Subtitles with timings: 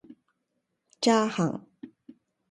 [0.99, 1.67] ちゃーはん